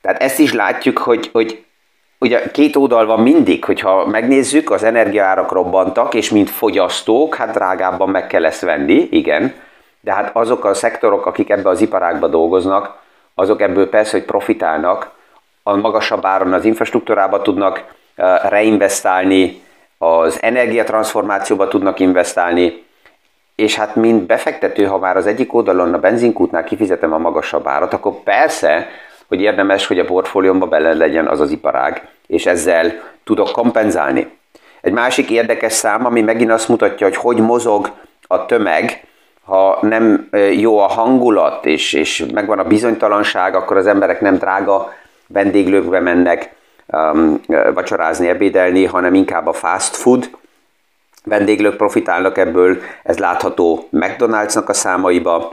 Tehát 0.00 0.22
ezt 0.22 0.38
is 0.38 0.52
látjuk, 0.52 0.98
hogy, 0.98 1.30
hogy 1.32 1.64
ugye 2.18 2.50
két 2.50 2.76
oldal 2.76 3.06
van 3.06 3.20
mindig, 3.20 3.64
hogyha 3.64 4.06
megnézzük, 4.06 4.70
az 4.70 4.82
energiaárak 4.82 5.52
robbantak, 5.52 6.14
és 6.14 6.30
mint 6.30 6.50
fogyasztók, 6.50 7.34
hát 7.34 7.54
drágábban 7.54 8.08
meg 8.08 8.26
kell 8.26 8.44
ezt 8.44 8.60
venni, 8.60 9.08
igen, 9.10 9.54
de 10.00 10.12
hát 10.12 10.30
azok 10.32 10.64
a 10.64 10.74
szektorok, 10.74 11.26
akik 11.26 11.50
ebbe 11.50 11.68
az 11.68 11.80
iparágba 11.80 12.26
dolgoznak, 12.26 12.96
azok 13.34 13.60
ebből 13.60 13.88
persze, 13.88 14.16
hogy 14.16 14.26
profitálnak, 14.26 15.12
a 15.66 15.76
magasabb 15.76 16.24
áron 16.24 16.52
az 16.52 16.64
infrastruktúrába 16.64 17.42
tudnak 17.42 17.84
reinvestálni, 18.48 19.62
az 19.98 20.42
energiatranszformációba 20.42 21.68
tudnak 21.68 22.00
investálni, 22.00 22.84
és 23.54 23.74
hát 23.74 23.94
mint 23.94 24.26
befektető, 24.26 24.84
ha 24.84 24.98
már 24.98 25.16
az 25.16 25.26
egyik 25.26 25.54
oldalon 25.54 25.94
a 25.94 25.98
benzinkútnál 25.98 26.64
kifizetem 26.64 27.12
a 27.12 27.18
magasabb 27.18 27.66
árat, 27.66 27.92
akkor 27.92 28.22
persze, 28.22 28.88
hogy 29.28 29.40
érdemes, 29.40 29.86
hogy 29.86 29.98
a 29.98 30.04
portfóliómba 30.04 30.66
bele 30.66 30.94
legyen 30.94 31.26
az 31.26 31.40
az 31.40 31.50
iparág, 31.50 32.08
és 32.26 32.46
ezzel 32.46 32.92
tudok 33.24 33.52
kompenzálni. 33.52 34.38
Egy 34.80 34.92
másik 34.92 35.30
érdekes 35.30 35.72
szám, 35.72 36.06
ami 36.06 36.20
megint 36.20 36.50
azt 36.50 36.68
mutatja, 36.68 37.06
hogy 37.06 37.16
hogy 37.16 37.38
mozog 37.38 37.90
a 38.26 38.46
tömeg, 38.46 39.06
ha 39.44 39.78
nem 39.80 40.28
jó 40.52 40.78
a 40.78 40.86
hangulat, 40.86 41.66
és, 41.66 41.92
és 41.92 42.24
megvan 42.32 42.58
a 42.58 42.64
bizonytalanság, 42.64 43.54
akkor 43.54 43.76
az 43.76 43.86
emberek 43.86 44.20
nem 44.20 44.36
drága 44.36 44.92
vendéglőkbe 45.26 46.00
mennek 46.00 46.54
um, 46.86 47.40
vacsorázni, 47.74 48.28
ebédelni, 48.28 48.84
hanem 48.84 49.14
inkább 49.14 49.46
a 49.46 49.52
fast 49.52 49.96
food 49.96 50.30
vendéglők 51.24 51.76
profitálnak 51.76 52.38
ebből, 52.38 52.82
ez 53.02 53.18
látható 53.18 53.88
McDonald'snak 53.90 54.66
a 54.66 54.72
számaiba. 54.72 55.48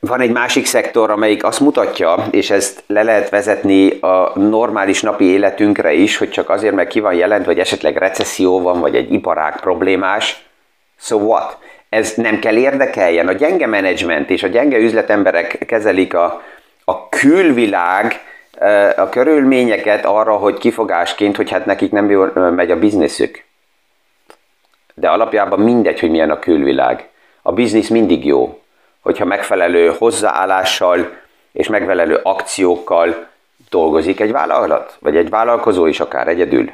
Van 0.00 0.20
egy 0.20 0.32
másik 0.32 0.66
szektor, 0.66 1.10
amelyik 1.10 1.44
azt 1.44 1.60
mutatja, 1.60 2.26
és 2.30 2.50
ezt 2.50 2.84
le 2.86 3.02
lehet 3.02 3.28
vezetni 3.28 4.00
a 4.00 4.32
normális 4.34 5.02
napi 5.02 5.24
életünkre 5.24 5.92
is, 5.92 6.16
hogy 6.16 6.30
csak 6.30 6.50
azért, 6.50 6.74
mert 6.74 6.88
ki 6.88 7.00
van 7.00 7.14
jelent, 7.14 7.44
vagy 7.46 7.58
esetleg 7.58 7.96
recesszió 7.96 8.60
van, 8.60 8.80
vagy 8.80 8.94
egy 8.94 9.12
iparág 9.12 9.60
problémás. 9.60 10.46
So 10.98 11.16
what? 11.16 11.58
Ez 11.88 12.12
nem 12.16 12.38
kell 12.38 12.56
érdekeljen. 12.56 13.28
A 13.28 13.32
gyenge 13.32 13.66
menedzsment 13.66 14.30
és 14.30 14.42
a 14.42 14.48
gyenge 14.48 14.78
üzletemberek 14.78 15.58
kezelik 15.66 16.14
a, 16.14 16.42
a 16.88 17.08
külvilág, 17.08 18.20
a 18.96 19.08
körülményeket 19.08 20.04
arra, 20.04 20.36
hogy 20.36 20.58
kifogásként, 20.58 21.36
hogy 21.36 21.50
hát 21.50 21.66
nekik 21.66 21.90
nem 21.90 22.10
jól 22.10 22.50
megy 22.50 22.70
a 22.70 22.78
bizniszük. 22.78 23.44
De 24.94 25.08
alapjában 25.08 25.60
mindegy, 25.60 26.00
hogy 26.00 26.10
milyen 26.10 26.30
a 26.30 26.38
külvilág. 26.38 27.08
A 27.42 27.52
biznisz 27.52 27.88
mindig 27.88 28.24
jó, 28.24 28.62
hogyha 29.00 29.24
megfelelő 29.24 29.94
hozzáállással 29.98 31.10
és 31.52 31.68
megfelelő 31.68 32.20
akciókkal 32.22 33.28
dolgozik 33.70 34.20
egy 34.20 34.32
vállalat, 34.32 34.96
vagy 35.00 35.16
egy 35.16 35.30
vállalkozó 35.30 35.86
is 35.86 36.00
akár 36.00 36.28
egyedül. 36.28 36.70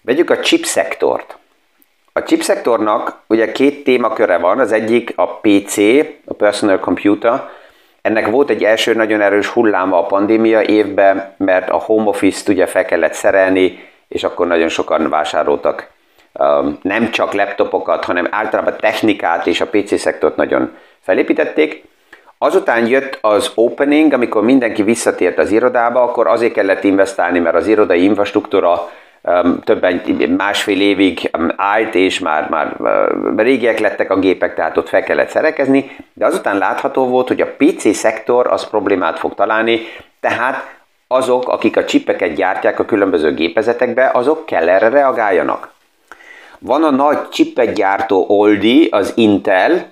Vegyük 0.00 0.30
a 0.30 0.40
chip 0.40 0.64
szektort. 0.64 1.36
A 2.12 2.22
chip 2.22 2.42
szektornak 2.42 3.20
ugye 3.26 3.52
két 3.52 3.84
témaköre 3.84 4.38
van, 4.38 4.58
az 4.58 4.72
egyik 4.72 5.12
a 5.16 5.26
PC, 5.26 5.76
a 6.24 6.34
Personal 6.36 6.78
Computer, 6.78 7.48
ennek 8.02 8.26
volt 8.26 8.50
egy 8.50 8.64
első 8.64 8.94
nagyon 8.94 9.20
erős 9.20 9.46
hulláma 9.46 9.98
a 9.98 10.06
pandémia 10.06 10.62
évben, 10.62 11.34
mert 11.36 11.70
a 11.70 11.76
home 11.76 12.08
office-t 12.08 12.48
ugye 12.48 12.66
fel 12.66 12.84
kellett 12.84 13.12
szerelni, 13.12 13.88
és 14.08 14.24
akkor 14.24 14.46
nagyon 14.46 14.68
sokan 14.68 15.08
vásároltak 15.08 15.90
um, 16.32 16.78
nem 16.82 17.10
csak 17.10 17.32
laptopokat, 17.32 18.04
hanem 18.04 18.28
általában 18.30 18.76
technikát 18.80 19.46
és 19.46 19.60
a 19.60 19.66
PC 19.66 19.98
szektort 19.98 20.36
nagyon 20.36 20.76
felépítették. 21.00 21.84
Azután 22.38 22.86
jött 22.86 23.18
az 23.20 23.52
opening, 23.54 24.12
amikor 24.12 24.42
mindenki 24.42 24.82
visszatért 24.82 25.38
az 25.38 25.50
irodába, 25.50 26.02
akkor 26.02 26.26
azért 26.26 26.52
kellett 26.52 26.84
investálni, 26.84 27.38
mert 27.38 27.56
az 27.56 27.66
irodai 27.66 28.02
infrastruktúra 28.02 28.90
többen 29.64 30.02
másfél 30.36 30.80
évig 30.80 31.30
állt, 31.56 31.94
és 31.94 32.18
már, 32.18 32.48
már 32.48 32.76
régiek 33.36 33.78
lettek 33.78 34.10
a 34.10 34.18
gépek, 34.18 34.54
tehát 34.54 34.76
ott 34.76 34.88
fel 34.88 35.02
kellett 35.02 35.28
szerekezni, 35.28 35.96
de 36.12 36.26
azután 36.26 36.58
látható 36.58 37.06
volt, 37.08 37.28
hogy 37.28 37.40
a 37.40 37.54
PC 37.56 37.94
szektor 37.94 38.46
az 38.46 38.68
problémát 38.68 39.18
fog 39.18 39.34
találni, 39.34 39.80
tehát 40.20 40.78
azok, 41.06 41.48
akik 41.48 41.76
a 41.76 41.84
csipeket 41.84 42.34
gyártják 42.34 42.78
a 42.78 42.84
különböző 42.84 43.34
gépezetekbe, 43.34 44.10
azok 44.12 44.46
kell 44.46 44.68
erre 44.68 44.88
reagáljanak. 44.88 45.70
Van 46.58 46.84
a 46.84 46.90
nagy 46.90 47.28
csipet 47.28 47.72
gyártó 47.72 48.24
Oldi, 48.28 48.88
az 48.90 49.12
Intel, 49.16 49.90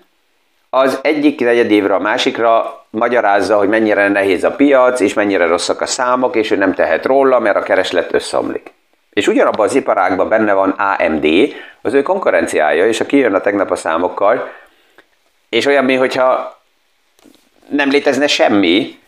az 0.71 0.99
egyik 1.03 1.41
negyed 1.41 1.71
évre 1.71 1.95
a 1.95 1.99
másikra 1.99 2.85
magyarázza, 2.91 3.57
hogy 3.57 3.69
mennyire 3.69 4.09
nehéz 4.09 4.45
a 4.45 4.51
piac, 4.51 5.01
és 5.01 5.14
mennyire 5.14 5.47
rosszak 5.47 5.81
a 5.81 5.87
számok, 5.87 6.37
és 6.37 6.51
ő 6.51 6.57
nem 6.57 6.75
tehet 6.75 7.07
róla, 7.07 7.38
mert 7.38 7.57
a 7.57 7.62
kereslet 7.62 8.14
összeomlik. 8.14 8.73
És 9.19 9.27
ugyanabban 9.27 9.67
az 9.67 9.75
iparágban 9.75 10.29
benne 10.29 10.53
van 10.53 10.71
AMD, 10.71 11.27
az 11.83 11.95
ő 11.95 12.03
konkurenciája, 12.03 12.87
és 12.87 13.01
aki 13.01 13.17
jön 13.17 13.35
a 13.35 13.41
tegnap 13.41 13.71
a 13.71 13.77
számokkal, 13.77 14.51
és 15.49 15.67
olyan, 15.67 15.85
mintha 15.85 16.61
nem 17.69 17.91
létezne 17.91 18.27
semmi, 18.27 18.99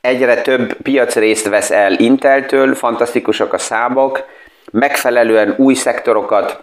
egyre 0.00 0.42
több 0.42 0.72
piacrészt 0.82 1.48
vesz 1.48 1.70
el 1.70 1.92
Inteltől, 1.92 2.74
fantasztikusak 2.74 3.52
a 3.52 3.58
számok, 3.58 4.22
megfelelően 4.72 5.54
új 5.56 5.74
szektorokat 5.74 6.62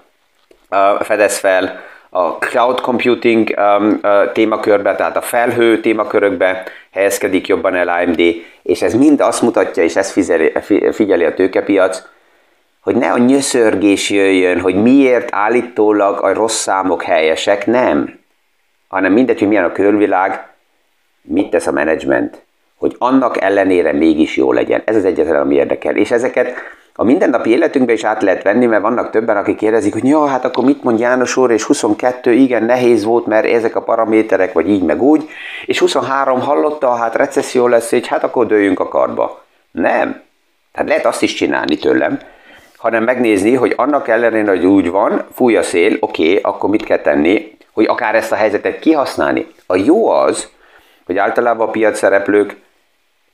uh, 0.69 1.01
fedez 1.01 1.37
fel 1.37 1.81
a 2.09 2.29
cloud 2.29 2.81
computing 2.81 3.53
um, 3.57 3.99
uh, 4.03 4.31
témakörbe, 4.31 4.95
tehát 4.95 5.17
a 5.17 5.21
felhő 5.21 5.79
témakörökbe 5.79 6.63
helyezkedik 6.91 7.47
jobban 7.47 7.75
el 7.75 7.89
AMD, 7.89 8.21
és 8.63 8.81
ez 8.81 8.93
mind 8.93 9.19
azt 9.19 9.41
mutatja, 9.41 9.83
és 9.83 9.95
ezt 9.95 10.11
figyeli, 10.11 10.51
figyeli 10.91 11.25
a 11.25 11.33
tőkepiac, 11.33 12.11
hogy 12.83 12.95
ne 12.95 13.11
a 13.11 13.17
nyöszörgés 13.17 14.09
jöjjön, 14.09 14.59
hogy 14.59 14.75
miért 14.75 15.29
állítólag 15.31 16.23
a 16.23 16.33
rossz 16.33 16.61
számok 16.61 17.03
helyesek, 17.03 17.65
nem. 17.65 18.19
Hanem 18.87 19.13
mindegy, 19.13 19.39
hogy 19.39 19.47
milyen 19.47 19.63
a 19.63 19.71
körülvilág, 19.71 20.47
mit 21.21 21.49
tesz 21.49 21.67
a 21.67 21.71
menedzsment, 21.71 22.41
hogy 22.75 22.95
annak 22.97 23.41
ellenére 23.41 23.91
mégis 23.91 24.37
jó 24.37 24.51
legyen. 24.51 24.81
Ez 24.85 24.95
az 24.95 25.05
egyetlen, 25.05 25.41
ami 25.41 25.55
érdekel. 25.55 25.95
És 25.95 26.11
ezeket 26.11 26.53
a 26.95 27.03
mindennapi 27.03 27.49
életünkben 27.49 27.95
is 27.95 28.03
át 28.03 28.21
lehet 28.21 28.43
venni, 28.43 28.65
mert 28.65 28.81
vannak 28.81 29.09
többen, 29.09 29.37
akik 29.37 29.57
kérdezik, 29.57 29.93
hogy 29.93 30.07
ja, 30.07 30.25
hát 30.25 30.45
akkor 30.45 30.63
mit 30.63 30.83
mond 30.83 30.99
János 30.99 31.37
úr, 31.37 31.51
és 31.51 31.63
22 31.63 32.31
igen 32.31 32.63
nehéz 32.63 33.03
volt, 33.03 33.25
mert 33.25 33.45
ezek 33.45 33.75
a 33.75 33.81
paraméterek, 33.81 34.53
vagy 34.53 34.69
így 34.69 34.83
meg 34.83 35.01
úgy, 35.01 35.29
és 35.65 35.79
23 35.79 36.39
hallotta, 36.39 36.95
hát 36.95 37.15
recesszió 37.15 37.67
lesz, 37.67 37.89
hogy 37.89 38.07
hát 38.07 38.23
akkor 38.23 38.45
dőjünk 38.45 38.79
a 38.79 38.87
kardba. 38.87 39.43
Nem. 39.71 40.21
Tehát 40.71 40.89
lehet 40.89 41.05
azt 41.05 41.21
is 41.21 41.33
csinálni 41.33 41.77
tőlem, 41.77 42.19
hanem 42.83 43.03
megnézni, 43.03 43.53
hogy 43.53 43.73
annak 43.75 44.07
ellenére, 44.07 44.49
hogy 44.49 44.65
úgy 44.65 44.89
van, 44.89 45.25
fúj 45.33 45.55
a 45.55 45.63
szél, 45.63 45.97
oké, 45.99 46.23
okay, 46.23 46.39
akkor 46.41 46.69
mit 46.69 46.83
kell 46.83 46.97
tenni, 46.97 47.57
hogy 47.71 47.85
akár 47.85 48.15
ezt 48.15 48.31
a 48.31 48.35
helyzetet 48.35 48.79
kihasználni. 48.79 49.47
A 49.67 49.75
jó 49.75 50.09
az, 50.09 50.49
hogy 51.05 51.17
általában 51.17 51.67
a 51.67 51.71
piac 51.71 51.97
szereplők 51.97 52.55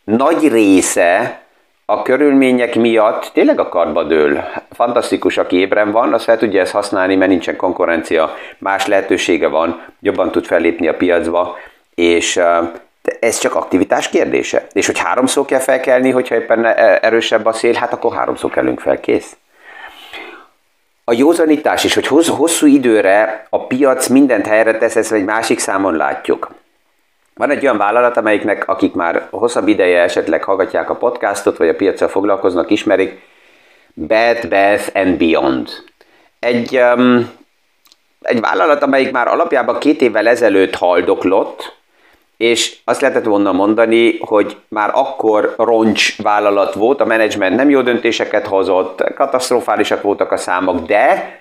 nagy 0.03 0.47
része 0.47 1.41
a 1.85 2.01
körülmények 2.01 2.75
miatt 2.75 3.29
tényleg 3.33 3.59
a 3.59 3.69
karba 3.69 4.03
dől. 4.03 4.43
Fantasztikus, 4.71 5.37
aki 5.37 5.55
ébren 5.55 5.91
van, 5.91 6.13
az 6.13 6.23
fel 6.23 6.37
tudja 6.37 6.61
ezt 6.61 6.71
használni, 6.71 7.15
mert 7.15 7.29
nincsen 7.29 7.55
konkurencia, 7.55 8.33
más 8.57 8.87
lehetősége 8.87 9.47
van, 9.47 9.85
jobban 9.99 10.31
tud 10.31 10.45
fellépni 10.45 10.87
a 10.87 10.95
piacba, 10.95 11.57
és 11.95 12.41
ez 13.19 13.37
csak 13.37 13.55
aktivitás 13.55 14.09
kérdése. 14.09 14.67
És 14.71 14.85
hogy 14.85 14.97
háromszor 14.97 15.45
kell 15.45 15.59
felkelni, 15.59 16.09
hogyha 16.09 16.35
éppen 16.35 16.65
erősebb 17.01 17.45
a 17.45 17.53
szél, 17.53 17.73
hát 17.73 17.93
akkor 17.93 18.15
háromszor 18.15 18.51
kellünk 18.51 18.79
fel, 18.79 18.99
kész. 18.99 19.35
A 21.03 21.13
józanítás 21.13 21.83
is, 21.83 21.93
hogy 21.93 22.07
hosszú 22.27 22.67
időre 22.67 23.45
a 23.49 23.67
piac 23.67 24.07
mindent 24.07 24.47
helyre 24.47 24.77
tesz, 24.77 24.95
ezt 24.95 25.11
egy 25.11 25.25
másik 25.25 25.59
számon 25.59 25.95
látjuk. 25.95 26.51
Van 27.33 27.49
egy 27.49 27.63
olyan 27.63 27.77
vállalat, 27.77 28.17
amelyiknek, 28.17 28.67
akik 28.67 28.93
már 28.93 29.27
hosszabb 29.31 29.67
ideje 29.67 30.01
esetleg 30.01 30.43
hallgatják 30.43 30.89
a 30.89 30.95
podcastot, 30.95 31.57
vagy 31.57 31.69
a 31.69 31.75
piacsal 31.75 32.07
foglalkoznak, 32.07 32.69
ismerik, 32.69 33.21
Bed 33.93 34.47
Bath 34.47 34.89
and 34.93 35.17
Beyond. 35.17 35.69
Egy, 36.39 36.77
um, 36.77 37.31
egy 38.21 38.39
vállalat, 38.39 38.83
amelyik 38.83 39.11
már 39.11 39.27
alapjában 39.27 39.79
két 39.79 40.01
évvel 40.01 40.27
ezelőtt 40.27 40.75
haldoklott, 40.75 41.78
és 42.39 42.77
azt 42.83 43.01
lehetett 43.01 43.23
volna 43.23 43.51
mondani, 43.51 44.17
hogy 44.19 44.57
már 44.67 44.91
akkor 44.93 45.53
roncs 45.57 46.21
vállalat 46.21 46.73
volt, 46.73 47.01
a 47.01 47.05
menedzsment 47.05 47.55
nem 47.55 47.69
jó 47.69 47.81
döntéseket 47.81 48.47
hozott, 48.47 49.13
katasztrofálisak 49.13 50.01
voltak 50.01 50.31
a 50.31 50.37
számok, 50.37 50.85
de 50.85 51.39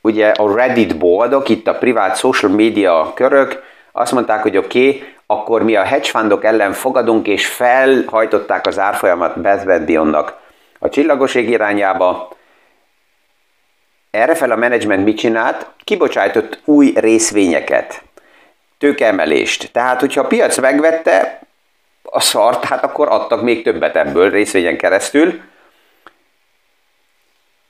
ugye 0.00 0.28
a 0.28 0.54
Reddit 0.54 0.98
boldog, 0.98 1.48
itt 1.48 1.66
a 1.66 1.74
privát 1.74 2.16
social 2.16 2.52
media 2.52 3.12
körök 3.14 3.62
azt 3.92 4.12
mondták, 4.12 4.42
hogy 4.42 4.56
oké, 4.56 4.88
okay, 4.88 5.02
akkor 5.26 5.62
mi 5.62 5.76
a 5.76 5.82
hedge 5.82 6.08
fundok 6.08 6.44
ellen 6.44 6.72
fogadunk, 6.72 7.26
és 7.26 7.46
felhajtották 7.46 8.66
az 8.66 8.78
árfolyamat 8.78 9.40
Beth 9.40 9.64
Beyondnak 9.64 10.36
a 10.78 10.88
csillagoség 10.88 11.48
irányába. 11.48 12.28
Erre 14.10 14.34
fel 14.34 14.50
a 14.50 14.56
menedzsment 14.56 15.04
mit 15.04 15.18
csinált? 15.18 15.66
Kibocsájtott 15.84 16.60
új 16.64 16.92
részvényeket 16.94 18.02
tőkeemelést. 18.80 19.72
Tehát, 19.72 20.00
hogyha 20.00 20.20
a 20.20 20.26
piac 20.26 20.58
megvette, 20.58 21.40
a 22.02 22.20
szart, 22.20 22.64
hát 22.64 22.84
akkor 22.84 23.08
adtak 23.08 23.42
még 23.42 23.62
többet 23.62 23.96
ebből 23.96 24.30
részvényen 24.30 24.76
keresztül, 24.76 25.40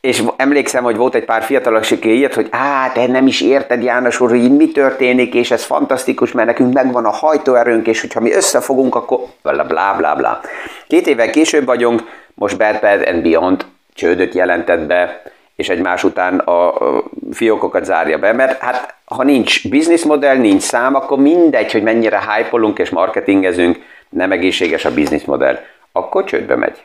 és 0.01 0.23
emlékszem, 0.37 0.85
hogy 0.85 0.97
volt 0.97 1.15
egy 1.15 1.25
pár 1.25 1.43
fiatal, 1.43 1.77
aki 1.77 2.11
írt, 2.11 2.35
hogy 2.35 2.49
hát 2.51 2.95
te 2.95 3.07
nem 3.07 3.27
is 3.27 3.41
érted 3.41 3.83
János 3.83 4.21
úr, 4.21 4.31
hogy 4.31 4.57
mi 4.57 4.71
történik, 4.71 5.35
és 5.35 5.51
ez 5.51 5.65
fantasztikus, 5.65 6.33
mert 6.33 6.47
nekünk 6.47 6.73
megvan 6.73 7.05
a 7.05 7.11
hajtóerőnk, 7.11 7.87
és 7.87 8.01
hogyha 8.01 8.21
mi 8.21 8.33
összefogunk, 8.33 8.95
akkor 8.95 9.21
blá 9.43 9.63
blá 9.63 9.93
blá 9.97 10.15
blá. 10.15 10.41
Két 10.87 11.07
évvel 11.07 11.31
később 11.31 11.65
vagyunk, 11.65 12.03
most 12.35 12.57
Bad 12.57 12.81
Bad 12.81 13.09
and 13.09 13.23
Beyond 13.23 13.67
csődöt 13.95 14.35
jelentett 14.35 14.81
be, 14.81 15.23
és 15.61 15.69
egymás 15.69 16.05
után 16.05 16.39
a 16.39 16.73
fiókokat 17.33 17.85
zárja 17.85 18.19
be, 18.19 18.33
mert 18.33 18.61
hát 18.61 18.95
ha 19.05 19.23
nincs 19.23 19.63
modell, 20.05 20.37
nincs 20.37 20.63
szám, 20.63 20.95
akkor 20.95 21.19
mindegy, 21.19 21.73
hogy 21.73 21.83
mennyire 21.83 22.21
hype 22.21 22.83
és 22.83 22.91
marketingezünk, 22.91 23.79
nem 24.09 24.33
egészséges 24.33 24.85
a 24.85 24.91
modell, 25.25 25.59
akkor 25.93 26.25
csődbe 26.25 26.57
megy. 26.57 26.85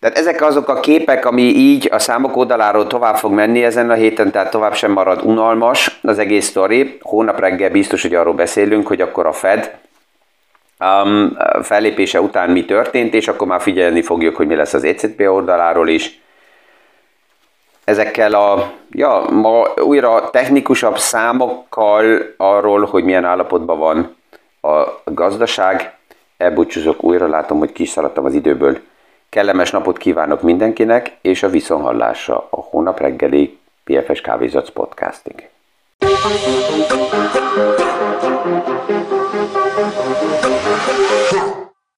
Tehát 0.00 0.18
ezek 0.18 0.42
azok 0.42 0.68
a 0.68 0.80
képek, 0.80 1.26
ami 1.26 1.42
így 1.42 1.88
a 1.90 1.98
számok 1.98 2.36
oldaláról 2.36 2.86
tovább 2.86 3.16
fog 3.16 3.32
menni 3.32 3.64
ezen 3.64 3.90
a 3.90 3.94
héten, 3.94 4.30
tehát 4.30 4.50
tovább 4.50 4.74
sem 4.74 4.92
marad 4.92 5.20
unalmas 5.24 5.98
az 6.02 6.18
egész 6.18 6.46
sztori. 6.46 6.98
Hónap 7.00 7.40
reggel 7.40 7.70
biztos, 7.70 8.02
hogy 8.02 8.14
arról 8.14 8.34
beszélünk, 8.34 8.86
hogy 8.86 9.00
akkor 9.00 9.26
a 9.26 9.32
Fed 9.32 9.78
um, 10.80 11.36
fellépése 11.62 12.20
után 12.20 12.50
mi 12.50 12.64
történt, 12.64 13.14
és 13.14 13.28
akkor 13.28 13.46
már 13.46 13.60
figyelni 13.60 14.02
fogjuk, 14.02 14.36
hogy 14.36 14.46
mi 14.46 14.54
lesz 14.54 14.74
az 14.74 14.84
ECB 14.84 15.20
oldaláról 15.20 15.88
is. 15.88 16.20
Ezekkel 17.88 18.34
a 18.34 18.72
ja, 18.90 19.24
ma 19.30 19.68
újra 19.76 20.30
technikusabb 20.30 20.98
számokkal 20.98 22.34
arról, 22.36 22.84
hogy 22.84 23.04
milyen 23.04 23.24
állapotban 23.24 23.78
van 23.78 24.16
a 24.60 25.00
gazdaság. 25.04 25.96
Elbúcsúzok 26.36 27.02
újra, 27.02 27.28
látom, 27.28 27.58
hogy 27.58 27.72
kiszaladtam 27.72 28.24
az 28.24 28.34
időből. 28.34 28.78
Kellemes 29.28 29.70
napot 29.70 29.98
kívánok 29.98 30.42
mindenkinek, 30.42 31.16
és 31.20 31.42
a 31.42 31.48
viszonhallásra 31.48 32.46
a 32.50 32.60
hónap 32.60 33.00
reggeli 33.00 33.58
PFS 33.84 34.20
Kávézac 34.20 34.70
podcastig. 34.70 35.48